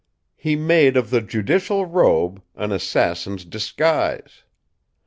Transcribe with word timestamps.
He 0.35 0.55
made 0.55 0.97
of 0.97 1.11
the 1.11 1.21
judicial 1.21 1.85
robe 1.85 2.41
an 2.55 2.71
assassin's 2.71 3.45
disguise. 3.45 4.41